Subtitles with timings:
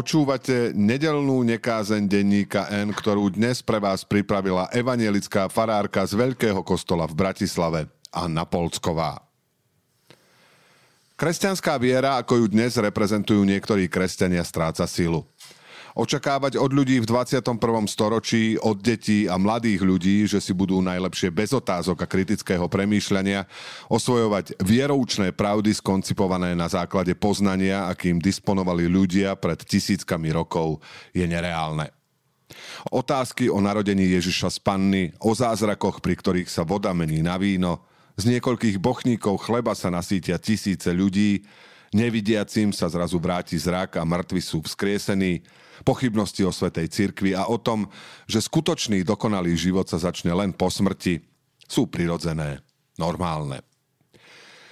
[0.00, 7.04] Počúvate nedelnú nekázeň denníka N, ktorú dnes pre vás pripravila evanielická farárka z Veľkého kostola
[7.04, 9.20] v Bratislave, Anna Polcková.
[11.20, 15.28] Kresťanská viera, ako ju dnes reprezentujú niektorí kresťania, stráca silu.
[15.98, 17.58] Očakávať od ľudí v 21.
[17.90, 23.42] storočí, od detí a mladých ľudí, že si budú najlepšie bez otázok a kritického premýšľania
[23.90, 30.78] osvojovať vieroučné pravdy skoncipované na základe poznania, akým disponovali ľudia pred tisíckami rokov,
[31.10, 31.90] je nereálne.
[32.94, 37.82] Otázky o narodení Ježiša z panny, o zázrakoch, pri ktorých sa voda mení na víno,
[38.14, 41.42] z niekoľkých bochníkov chleba sa nasítia tisíce ľudí,
[41.90, 45.42] nevidiacim sa zrazu vráti zrak a mŕtvi sú vzkriesení,
[45.82, 47.88] pochybnosti o Svetej cirkvi a o tom,
[48.28, 51.24] že skutočný dokonalý život sa začne len po smrti,
[51.64, 52.60] sú prirodzené,
[53.00, 53.64] normálne.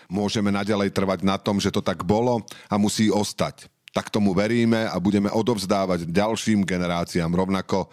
[0.09, 3.69] Môžeme naďalej trvať na tom, že to tak bolo a musí ostať.
[3.93, 7.89] Tak tomu veríme a budeme odovzdávať ďalším generáciám rovnako,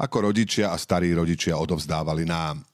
[0.00, 2.64] ako rodičia a starí rodičia odovzdávali nám.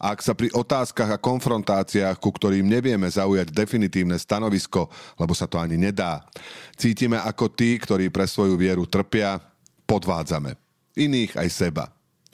[0.00, 4.88] Ak sa pri otázkach a konfrontáciách, ku ktorým nevieme zaujať definitívne stanovisko,
[5.20, 6.24] lebo sa to ani nedá,
[6.72, 9.36] cítime ako tí, ktorí pre svoju vieru trpia,
[9.84, 10.56] podvádzame.
[10.96, 11.84] Iných aj seba.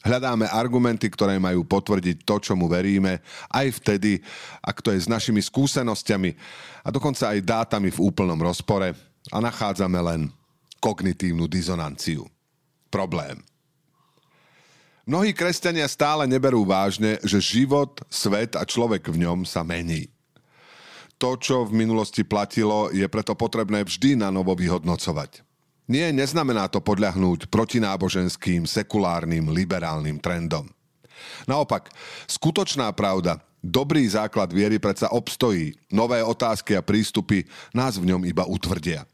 [0.07, 3.19] Hľadáme argumenty, ktoré majú potvrdiť to, čomu veríme,
[3.51, 4.23] aj vtedy,
[4.63, 6.31] ak to je s našimi skúsenosťami
[6.87, 8.95] a dokonca aj dátami v úplnom rozpore
[9.35, 10.31] a nachádzame len
[10.79, 12.23] kognitívnu dizonanciu.
[12.87, 13.43] Problém.
[15.07, 20.11] Mnohí kresťania stále neberú vážne, že život, svet a človek v ňom sa mení.
[21.23, 25.47] To, čo v minulosti platilo, je preto potrebné vždy na novo vyhodnocovať.
[25.87, 30.67] Nie, neznamená to podľahnúť protináboženským, sekulárnym, liberálnym trendom.
[31.47, 31.95] Naopak,
[32.27, 38.43] skutočná pravda, dobrý základ viery predsa obstojí, nové otázky a prístupy nás v ňom iba
[38.43, 39.07] utvrdia.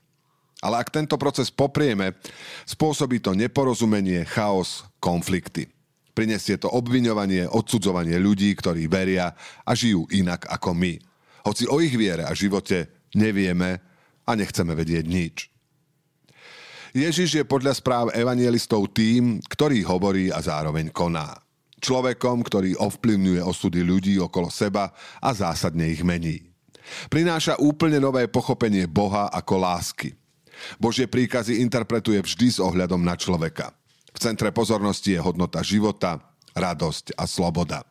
[0.65, 2.17] Ale ak tento proces poprieme,
[2.65, 5.69] spôsobí to neporozumenie, chaos, konflikty.
[6.13, 9.33] Prinesie to obviňovanie, odsudzovanie ľudí, ktorí veria
[9.65, 11.01] a žijú inak ako my.
[11.49, 13.81] Hoci o ich viere a živote nevieme
[14.29, 15.37] a nechceme vedieť nič.
[16.93, 21.33] Ježiš je podľa správ evangelistov tým, ktorý hovorí a zároveň koná.
[21.81, 26.45] Človekom, ktorý ovplyvňuje osudy ľudí okolo seba a zásadne ich mení.
[27.09, 30.13] Prináša úplne nové pochopenie Boha ako lásky.
[30.77, 33.73] Božie príkazy interpretuje vždy s ohľadom na človeka–
[34.13, 36.21] v centre pozornosti je hodnota života,
[36.53, 37.83] radosť a sloboda.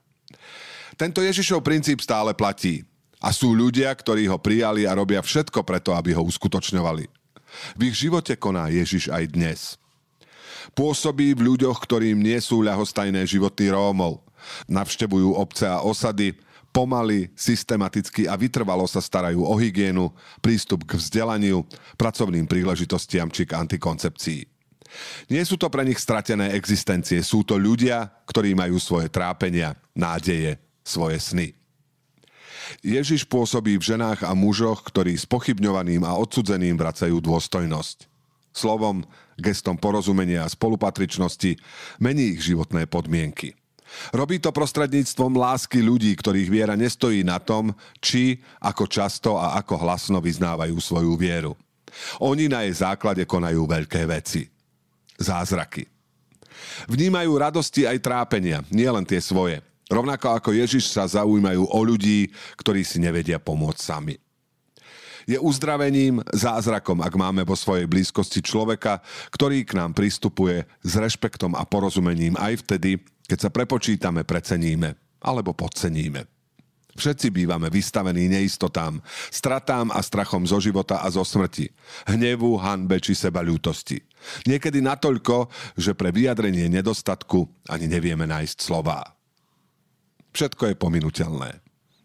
[0.98, 2.86] Tento Ježišov princíp stále platí.
[3.22, 7.06] A sú ľudia, ktorí ho prijali a robia všetko preto, aby ho uskutočňovali.
[7.78, 9.60] V ich živote koná Ježiš aj dnes.
[10.74, 14.26] Pôsobí v ľuďoch, ktorým nie sú ľahostajné životy Rómov.
[14.66, 16.34] Navštevujú obce a osady,
[16.74, 20.10] pomaly, systematicky a vytrvalo sa starajú o hygienu,
[20.42, 21.68] prístup k vzdelaniu,
[22.00, 24.51] pracovným príležitostiam či k antikoncepcii.
[25.32, 30.60] Nie sú to pre nich stratené existencie, sú to ľudia, ktorí majú svoje trápenia, nádeje,
[30.84, 31.48] svoje sny.
[32.80, 38.08] Ježiš pôsobí v ženách a mužoch, ktorí s pochybňovaným a odsudzeným vracajú dôstojnosť.
[38.52, 39.04] Slovom,
[39.40, 41.56] gestom porozumenia a spolupatričnosti
[42.00, 43.56] mení ich životné podmienky.
[44.16, 49.84] Robí to prostredníctvom lásky ľudí, ktorých viera nestojí na tom, či, ako často a ako
[49.84, 51.60] hlasno vyznávajú svoju vieru.
[52.24, 54.48] Oni na jej základe konajú veľké veci
[55.22, 55.86] zázraky.
[56.90, 59.62] Vnímajú radosti aj trápenia, nielen tie svoje.
[59.92, 64.16] Rovnako ako Ježiš sa zaujímajú o ľudí, ktorí si nevedia pomôcť sami.
[65.30, 71.54] Je uzdravením, zázrakom, ak máme vo svojej blízkosti človeka, ktorý k nám pristupuje s rešpektom
[71.54, 76.26] a porozumením aj vtedy, keď sa prepočítame, preceníme alebo podceníme.
[76.92, 79.00] Všetci bývame vystavení neistotám,
[79.32, 81.72] stratám a strachom zo života a zo smrti,
[82.12, 84.04] hnevu, hanbe či seba ľútosti.
[84.44, 85.48] Niekedy natoľko,
[85.80, 89.16] že pre vyjadrenie nedostatku ani nevieme nájsť slová.
[90.36, 91.50] Všetko je pominuteľné.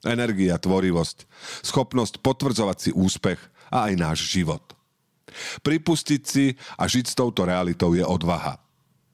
[0.07, 1.27] Energia, tvorivosť,
[1.67, 3.39] schopnosť potvrdzovať si úspech
[3.75, 4.63] a aj náš život.
[5.67, 8.66] Pripustiť si a žiť s touto realitou je odvaha.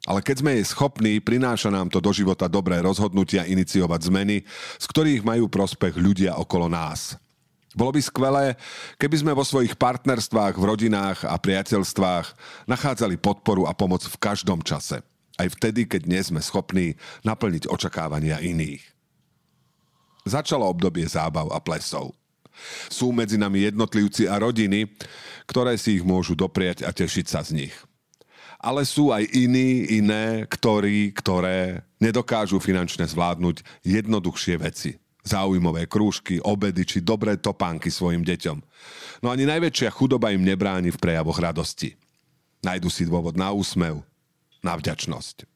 [0.02, 4.42] Ale keď sme jej schopní, prináša nám to do života dobré rozhodnutia iniciovať zmeny,
[4.82, 7.14] z ktorých majú prospech ľudia okolo nás.
[7.72, 8.58] Bolo by skvelé,
[8.98, 12.26] keby sme vo svojich partnerstvách, v rodinách a priateľstvách
[12.68, 15.00] nachádzali podporu a pomoc v každom čase.
[15.40, 18.82] Aj vtedy, keď nie sme schopní naplniť očakávania iných.
[20.28, 22.12] Začalo obdobie zábav a plesov.
[22.92, 24.92] Sú medzi nami jednotlivci a rodiny,
[25.48, 27.74] ktoré si ich môžu dopriať a tešiť sa z nich–
[28.62, 35.02] ale sú aj iní, iné, ktorí, ktoré nedokážu finančne zvládnuť jednoduchšie veci.
[35.26, 38.58] Záujmové krúžky, obedy či dobré topánky svojim deťom.
[39.22, 41.94] No ani najväčšia chudoba im nebráni v prejavoch radosti.
[42.62, 44.02] Nájdu si dôvod na úsmev,
[44.62, 45.46] na vďačnosť.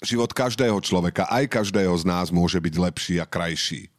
[0.00, 3.90] Život každého človeka, aj každého z nás môže byť lepší a krajší.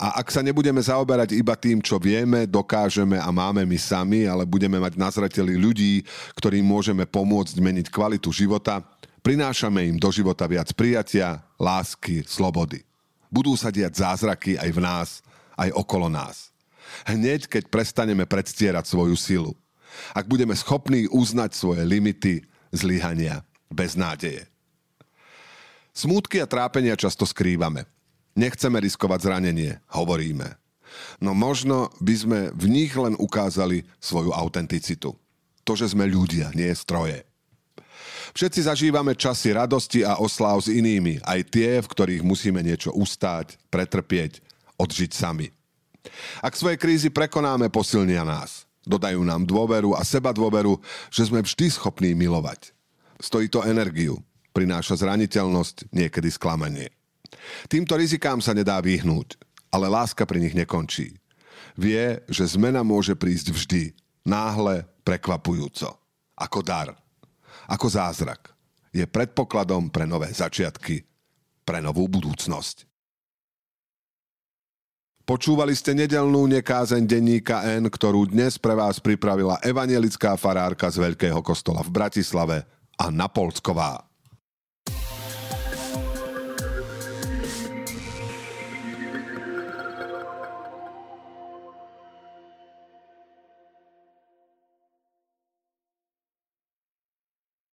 [0.00, 4.48] A ak sa nebudeme zaoberať iba tým, čo vieme, dokážeme a máme my sami, ale
[4.48, 6.02] budeme mať na zreteli ľudí,
[6.36, 8.82] ktorým môžeme pomôcť meniť kvalitu života,
[9.22, 12.82] prinášame im do života viac prijatia, lásky, slobody.
[13.28, 15.08] Budú sa diať zázraky aj v nás,
[15.58, 16.48] aj okolo nás.
[17.04, 19.52] Hneď, keď prestaneme predstierať svoju silu–
[20.14, 24.46] ak budeme schopní uznať svoje limity, zlyhania, bez nádeje.
[25.92, 27.88] Smútky a trápenia často skrývame.
[28.38, 30.54] Nechceme riskovať zranenie, hovoríme.
[31.18, 35.18] No možno by sme v nich len ukázali svoju autenticitu.
[35.66, 37.26] To, že sme ľudia, nie stroje.
[38.38, 43.58] Všetci zažívame časy radosti a osláv s inými, aj tie, v ktorých musíme niečo ustáť,
[43.74, 44.38] pretrpieť,
[44.78, 45.50] odžiť sami.
[46.38, 48.70] Ak svoje krízy prekonáme, posilnia nás.
[48.86, 50.78] Dodajú nám dôveru a seba dôveru,
[51.10, 52.72] že sme vždy schopní milovať.
[53.18, 54.22] Stojí to energiu,
[54.54, 56.97] prináša zraniteľnosť, niekedy sklamanie.
[57.68, 59.36] Týmto rizikám sa nedá vyhnúť,
[59.68, 61.16] ale láska pri nich nekončí.
[61.78, 63.82] Vie, že zmena môže prísť vždy,
[64.26, 65.94] náhle, prekvapujúco.
[66.38, 66.94] Ako dar,
[67.70, 68.54] ako zázrak.
[68.90, 71.04] Je predpokladom pre nové začiatky,
[71.62, 72.88] pre novú budúcnosť.
[75.28, 81.44] Počúvali ste nedelnú nekázeň denníka N, ktorú dnes pre vás pripravila evangelická farárka z Veľkého
[81.44, 82.64] kostola v Bratislave,
[82.96, 84.07] Anna Polsková.